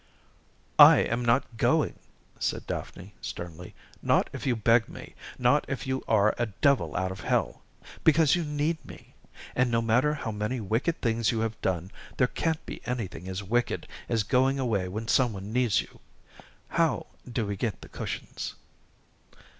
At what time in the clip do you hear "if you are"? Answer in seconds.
5.67-6.33